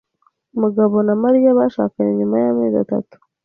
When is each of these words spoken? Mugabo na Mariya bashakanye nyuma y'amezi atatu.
Mugabo 0.61 0.95
na 1.07 1.13
Mariya 1.23 1.57
bashakanye 1.59 2.11
nyuma 2.19 2.35
y'amezi 2.43 2.77
atatu. 2.83 3.15